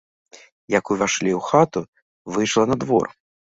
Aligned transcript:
Як 0.75 0.85
увайшлі 0.95 1.31
ў 1.35 1.41
хату, 1.49 1.79
выйшла 2.33 2.63
на 2.73 2.83
двор. 2.85 3.07